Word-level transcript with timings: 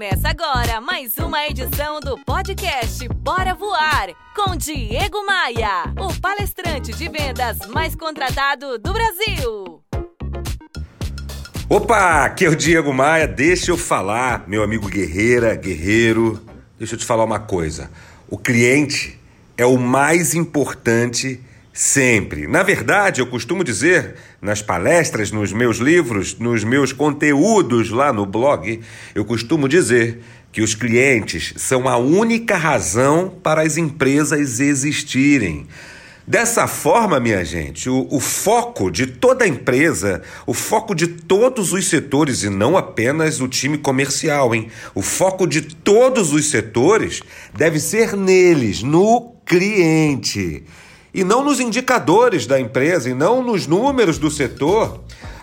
Começa 0.00 0.30
agora 0.30 0.80
mais 0.80 1.18
uma 1.18 1.46
edição 1.46 2.00
do 2.00 2.16
podcast 2.24 3.06
Bora 3.16 3.52
Voar 3.52 4.08
com 4.34 4.56
Diego 4.56 5.26
Maia, 5.26 5.92
o 5.98 6.18
palestrante 6.18 6.90
de 6.94 7.06
vendas 7.06 7.58
mais 7.68 7.94
contratado 7.94 8.78
do 8.78 8.94
Brasil. 8.94 9.84
Opa, 11.68 12.24
aqui 12.24 12.46
é 12.46 12.48
o 12.48 12.56
Diego 12.56 12.94
Maia. 12.94 13.28
Deixa 13.28 13.72
eu 13.72 13.76
falar, 13.76 14.48
meu 14.48 14.62
amigo 14.62 14.88
guerreira, 14.88 15.54
guerreiro. 15.54 16.42
Deixa 16.78 16.94
eu 16.94 16.98
te 16.98 17.04
falar 17.04 17.24
uma 17.24 17.38
coisa. 17.38 17.90
O 18.26 18.38
cliente 18.38 19.20
é 19.54 19.66
o 19.66 19.76
mais 19.76 20.34
importante 20.34 21.38
Sempre. 21.80 22.46
Na 22.46 22.62
verdade, 22.62 23.22
eu 23.22 23.26
costumo 23.26 23.64
dizer 23.64 24.16
nas 24.42 24.60
palestras, 24.60 25.32
nos 25.32 25.50
meus 25.50 25.78
livros, 25.78 26.38
nos 26.38 26.62
meus 26.62 26.92
conteúdos 26.92 27.88
lá 27.88 28.12
no 28.12 28.26
blog, 28.26 28.82
eu 29.14 29.24
costumo 29.24 29.66
dizer 29.66 30.20
que 30.52 30.60
os 30.60 30.74
clientes 30.74 31.54
são 31.56 31.88
a 31.88 31.96
única 31.96 32.54
razão 32.58 33.34
para 33.42 33.62
as 33.62 33.78
empresas 33.78 34.60
existirem. 34.60 35.66
Dessa 36.26 36.68
forma, 36.68 37.18
minha 37.18 37.42
gente, 37.46 37.88
o, 37.88 38.06
o, 38.10 38.20
foco 38.20 38.90
de 38.90 39.06
toda 39.06 39.46
a 39.46 39.48
empresa, 39.48 40.20
o 40.46 40.52
foco 40.52 40.94
de 40.94 41.06
todos 41.06 41.72
os 41.72 41.88
setores 41.88 42.42
e 42.42 42.50
não 42.50 42.76
apenas 42.76 43.40
o 43.40 43.48
time 43.48 43.78
comercial, 43.78 44.54
hein? 44.54 44.68
O 44.94 45.00
foco 45.00 45.46
de 45.46 45.62
todos 45.62 46.30
os 46.34 46.50
setores 46.50 47.22
deve 47.56 47.80
ser 47.80 48.14
neles, 48.18 48.82
no 48.82 49.34
cliente 49.46 50.62
e 51.12 51.24
não 51.24 51.44
nos 51.44 51.60
indicadores 51.60 52.46
da 52.46 52.60
empresa 52.60 53.10
e 53.10 53.14
não 53.14 53.42
nos 53.42 53.66
números 53.66 54.18
do 54.18 54.30
setor. 54.30 55.00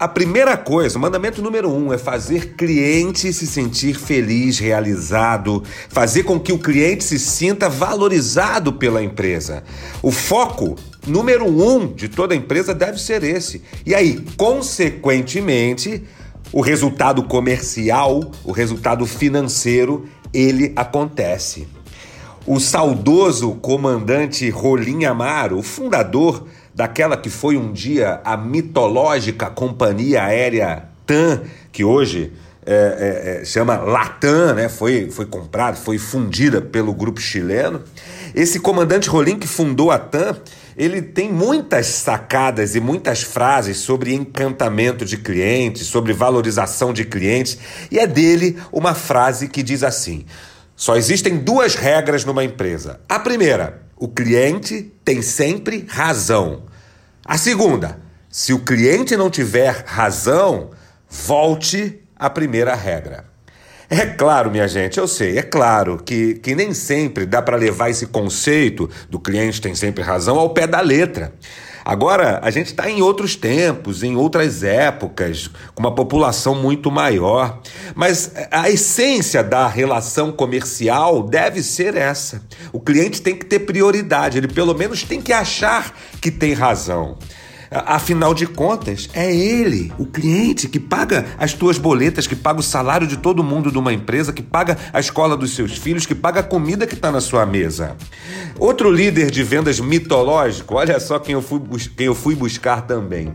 A 0.00 0.06
primeira 0.06 0.56
coisa, 0.56 0.96
o 0.96 1.00
mandamento 1.00 1.42
número 1.42 1.68
um, 1.68 1.92
é 1.92 1.98
fazer 1.98 2.54
cliente 2.54 3.32
se 3.32 3.46
sentir 3.48 3.94
feliz, 3.94 4.56
realizado, 4.60 5.64
fazer 5.88 6.22
com 6.22 6.38
que 6.38 6.52
o 6.52 6.58
cliente 6.58 7.02
se 7.02 7.18
sinta 7.18 7.68
valorizado 7.68 8.74
pela 8.74 9.02
empresa. 9.02 9.64
O 10.00 10.12
foco 10.12 10.76
número 11.04 11.46
um 11.46 11.92
de 11.92 12.08
toda 12.08 12.36
empresa 12.36 12.72
deve 12.72 13.00
ser 13.00 13.24
esse. 13.24 13.60
E 13.84 13.92
aí, 13.92 14.24
consequentemente, 14.36 16.04
o 16.52 16.60
resultado 16.60 17.24
comercial, 17.24 18.30
o 18.44 18.52
resultado 18.52 19.04
financeiro, 19.04 20.06
ele 20.32 20.72
acontece. 20.76 21.66
O 22.50 22.58
saudoso 22.58 23.56
comandante 23.56 24.48
Rolim 24.48 25.04
Amaro, 25.04 25.58
o 25.58 25.62
fundador 25.62 26.46
daquela 26.74 27.14
que 27.14 27.28
foi 27.28 27.58
um 27.58 27.74
dia 27.74 28.22
a 28.24 28.38
mitológica 28.38 29.50
companhia 29.50 30.24
aérea 30.24 30.84
TAM, 31.04 31.42
que 31.70 31.84
hoje 31.84 32.32
é, 32.64 32.72
é, 32.72 33.42
é, 33.42 33.44
chama 33.44 33.76
Latam, 33.76 34.54
né? 34.54 34.70
foi, 34.70 35.10
foi 35.10 35.26
comprada, 35.26 35.76
foi 35.76 35.98
fundida 35.98 36.62
pelo 36.62 36.94
grupo 36.94 37.20
chileno. 37.20 37.82
Esse 38.34 38.58
comandante 38.58 39.10
Rolim 39.10 39.38
que 39.38 39.46
fundou 39.46 39.90
a 39.90 39.98
TAM, 39.98 40.34
ele 40.74 41.02
tem 41.02 41.30
muitas 41.30 41.86
sacadas 41.86 42.74
e 42.74 42.80
muitas 42.80 43.22
frases 43.22 43.76
sobre 43.76 44.14
encantamento 44.14 45.04
de 45.04 45.18
clientes, 45.18 45.86
sobre 45.86 46.14
valorização 46.14 46.94
de 46.94 47.04
clientes, 47.04 47.58
e 47.90 47.98
é 47.98 48.06
dele 48.06 48.56
uma 48.72 48.94
frase 48.94 49.48
que 49.48 49.62
diz 49.62 49.82
assim: 49.82 50.24
só 50.78 50.96
existem 50.96 51.38
duas 51.38 51.74
regras 51.74 52.24
numa 52.24 52.44
empresa. 52.44 53.00
A 53.08 53.18
primeira, 53.18 53.82
o 53.96 54.06
cliente 54.06 54.92
tem 55.04 55.20
sempre 55.20 55.84
razão. 55.88 56.62
A 57.24 57.36
segunda, 57.36 57.98
se 58.30 58.52
o 58.52 58.60
cliente 58.60 59.16
não 59.16 59.28
tiver 59.28 59.82
razão, 59.84 60.70
volte 61.10 62.00
à 62.14 62.30
primeira 62.30 62.76
regra. 62.76 63.24
É 63.90 64.06
claro, 64.06 64.52
minha 64.52 64.68
gente, 64.68 64.98
eu 64.98 65.08
sei, 65.08 65.36
é 65.36 65.42
claro 65.42 66.00
que, 66.00 66.34
que 66.34 66.54
nem 66.54 66.72
sempre 66.72 67.26
dá 67.26 67.42
para 67.42 67.56
levar 67.56 67.90
esse 67.90 68.06
conceito 68.06 68.88
do 69.10 69.18
cliente 69.18 69.60
tem 69.60 69.74
sempre 69.74 70.04
razão 70.04 70.38
ao 70.38 70.50
pé 70.50 70.68
da 70.68 70.80
letra. 70.80 71.32
Agora, 71.88 72.38
a 72.42 72.50
gente 72.50 72.66
está 72.66 72.90
em 72.90 73.00
outros 73.00 73.34
tempos, 73.34 74.02
em 74.02 74.14
outras 74.14 74.62
épocas, 74.62 75.48
com 75.74 75.80
uma 75.80 75.94
população 75.94 76.54
muito 76.54 76.90
maior. 76.90 77.62
Mas 77.94 78.30
a 78.50 78.68
essência 78.68 79.42
da 79.42 79.66
relação 79.66 80.30
comercial 80.30 81.22
deve 81.22 81.62
ser 81.62 81.96
essa. 81.96 82.42
O 82.74 82.78
cliente 82.78 83.22
tem 83.22 83.34
que 83.34 83.46
ter 83.46 83.60
prioridade, 83.60 84.36
ele 84.36 84.48
pelo 84.48 84.74
menos 84.74 85.02
tem 85.02 85.22
que 85.22 85.32
achar 85.32 85.96
que 86.20 86.30
tem 86.30 86.52
razão. 86.52 87.16
Afinal 87.70 88.32
de 88.32 88.46
contas, 88.46 89.10
é 89.12 89.34
ele, 89.34 89.92
o 89.98 90.06
cliente, 90.06 90.68
que 90.68 90.80
paga 90.80 91.26
as 91.38 91.52
tuas 91.52 91.76
boletas, 91.76 92.26
que 92.26 92.34
paga 92.34 92.60
o 92.60 92.62
salário 92.62 93.06
de 93.06 93.18
todo 93.18 93.44
mundo 93.44 93.70
de 93.70 93.78
uma 93.78 93.92
empresa, 93.92 94.32
que 94.32 94.42
paga 94.42 94.78
a 94.90 94.98
escola 94.98 95.36
dos 95.36 95.54
seus 95.54 95.76
filhos, 95.76 96.06
que 96.06 96.14
paga 96.14 96.40
a 96.40 96.42
comida 96.42 96.86
que 96.86 96.94
está 96.94 97.12
na 97.12 97.20
sua 97.20 97.44
mesa. 97.44 97.96
Outro 98.58 98.90
líder 98.90 99.30
de 99.30 99.42
vendas 99.42 99.80
mitológico, 99.80 100.76
olha 100.76 100.98
só 100.98 101.18
quem 101.18 101.34
eu 101.34 101.42
fui, 101.42 101.60
quem 101.94 102.06
eu 102.06 102.14
fui 102.14 102.34
buscar 102.34 102.82
também. 102.82 103.32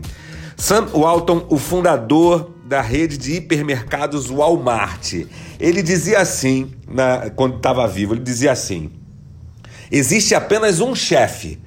Sam 0.56 0.88
Walton, 0.92 1.46
o 1.48 1.58
fundador 1.58 2.50
da 2.64 2.80
rede 2.80 3.16
de 3.16 3.34
hipermercados 3.34 4.30
Walmart. 4.30 5.14
Ele 5.60 5.82
dizia 5.82 6.18
assim, 6.18 6.72
na, 6.88 7.30
quando 7.30 7.56
estava 7.56 7.86
vivo, 7.86 8.14
ele 8.14 8.22
dizia 8.22 8.52
assim: 8.52 8.90
existe 9.90 10.34
apenas 10.34 10.80
um 10.80 10.94
chefe 10.94 11.60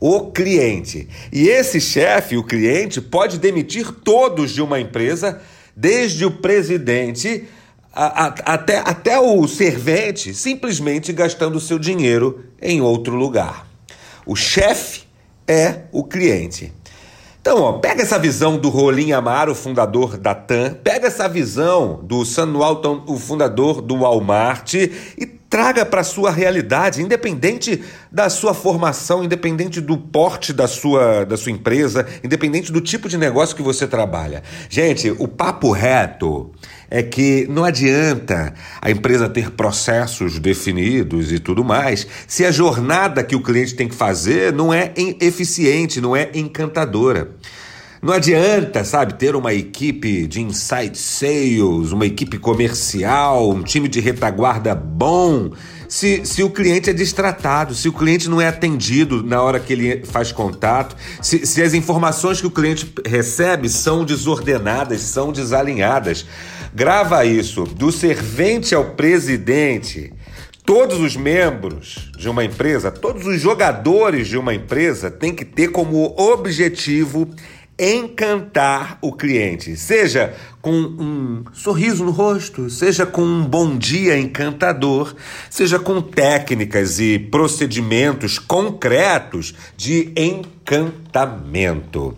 o 0.00 0.30
cliente. 0.30 1.08
E 1.32 1.48
esse 1.48 1.80
chefe, 1.80 2.36
o 2.36 2.44
cliente, 2.44 3.00
pode 3.00 3.38
demitir 3.38 3.90
todos 3.92 4.50
de 4.50 4.62
uma 4.62 4.80
empresa, 4.80 5.40
desde 5.74 6.24
o 6.24 6.30
presidente 6.30 7.44
a, 7.92 8.26
a, 8.26 8.26
até, 8.54 8.78
até 8.78 9.18
o 9.18 9.48
servente, 9.48 10.34
simplesmente 10.34 11.12
gastando 11.12 11.58
seu 11.58 11.78
dinheiro 11.78 12.44
em 12.60 12.82
outro 12.82 13.14
lugar. 13.14 13.66
O 14.26 14.36
chefe 14.36 15.04
é 15.48 15.82
o 15.92 16.04
cliente. 16.04 16.72
Então, 17.40 17.62
ó, 17.62 17.72
pega 17.74 18.02
essa 18.02 18.18
visão 18.18 18.58
do 18.58 18.68
Rolim 18.68 19.12
Amaro, 19.12 19.54
fundador 19.54 20.18
da 20.18 20.34
TAM, 20.34 20.74
pega 20.82 21.06
essa 21.06 21.28
visão 21.28 22.00
do 22.02 22.24
Sam 22.24 22.52
Walton, 22.54 23.04
o 23.06 23.16
fundador 23.16 23.80
do 23.80 23.98
Walmart, 23.98 24.74
e 24.74 25.35
traga 25.48 25.86
para 25.86 26.00
a 26.00 26.04
sua 26.04 26.30
realidade, 26.30 27.02
independente 27.02 27.82
da 28.10 28.28
sua 28.28 28.52
formação, 28.52 29.22
independente 29.22 29.80
do 29.80 29.96
porte 29.96 30.52
da 30.52 30.66
sua, 30.66 31.24
da 31.24 31.36
sua 31.36 31.52
empresa, 31.52 32.06
independente 32.22 32.72
do 32.72 32.80
tipo 32.80 33.08
de 33.08 33.16
negócio 33.16 33.54
que 33.54 33.62
você 33.62 33.86
trabalha. 33.86 34.42
Gente, 34.68 35.10
o 35.18 35.28
papo 35.28 35.70
reto 35.70 36.50
é 36.90 37.02
que 37.02 37.46
não 37.48 37.64
adianta 37.64 38.54
a 38.80 38.90
empresa 38.90 39.28
ter 39.28 39.50
processos 39.50 40.38
definidos 40.38 41.32
e 41.32 41.38
tudo 41.38 41.64
mais, 41.64 42.06
se 42.26 42.44
a 42.44 42.50
jornada 42.50 43.22
que 43.22 43.36
o 43.36 43.42
cliente 43.42 43.74
tem 43.74 43.88
que 43.88 43.94
fazer 43.94 44.52
não 44.52 44.72
é 44.72 44.92
eficiente, 45.20 46.00
não 46.00 46.14
é 46.14 46.30
encantadora. 46.34 47.30
Não 48.06 48.12
adianta, 48.12 48.84
sabe, 48.84 49.14
ter 49.14 49.34
uma 49.34 49.52
equipe 49.52 50.28
de 50.28 50.40
inside 50.40 50.96
sales, 50.96 51.90
uma 51.90 52.06
equipe 52.06 52.38
comercial, 52.38 53.50
um 53.50 53.64
time 53.64 53.88
de 53.88 53.98
retaguarda 53.98 54.76
bom, 54.76 55.50
se, 55.88 56.24
se 56.24 56.40
o 56.44 56.48
cliente 56.48 56.88
é 56.88 56.92
distratado, 56.92 57.74
se 57.74 57.88
o 57.88 57.92
cliente 57.92 58.28
não 58.28 58.40
é 58.40 58.46
atendido 58.46 59.24
na 59.24 59.42
hora 59.42 59.58
que 59.58 59.72
ele 59.72 60.06
faz 60.06 60.30
contato, 60.30 60.94
se, 61.20 61.44
se 61.44 61.60
as 61.60 61.74
informações 61.74 62.40
que 62.40 62.46
o 62.46 62.50
cliente 62.50 62.94
recebe 63.04 63.68
são 63.68 64.04
desordenadas, 64.04 65.00
são 65.00 65.32
desalinhadas. 65.32 66.24
Grava 66.72 67.24
isso, 67.24 67.64
do 67.64 67.90
servente 67.90 68.72
ao 68.72 68.84
presidente. 68.90 70.12
Todos 70.64 71.00
os 71.00 71.16
membros 71.16 72.12
de 72.16 72.28
uma 72.28 72.44
empresa, 72.44 72.92
todos 72.92 73.26
os 73.26 73.40
jogadores 73.40 74.28
de 74.28 74.38
uma 74.38 74.54
empresa 74.54 75.10
têm 75.10 75.34
que 75.34 75.44
ter 75.44 75.72
como 75.72 76.14
objetivo 76.16 77.28
encantar 77.78 78.98
o 79.02 79.12
cliente, 79.12 79.76
seja 79.76 80.34
com 80.62 80.72
um 80.72 81.44
sorriso 81.52 82.04
no 82.04 82.10
rosto, 82.10 82.70
seja 82.70 83.04
com 83.04 83.22
um 83.22 83.44
bom 83.44 83.76
dia 83.76 84.18
encantador, 84.18 85.14
seja 85.50 85.78
com 85.78 86.00
técnicas 86.00 86.98
e 86.98 87.18
procedimentos 87.18 88.38
concretos 88.38 89.54
de 89.76 90.10
encantamento. 90.16 92.16